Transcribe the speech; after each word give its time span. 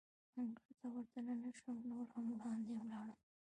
انګړ 0.39 0.65
ته 0.79 0.85
ور 0.93 1.05
دننه 1.13 1.49
شوم، 1.59 1.77
نور 1.89 2.05
هم 2.13 2.25
وړاندې 2.31 2.71
ولاړم. 2.75 3.19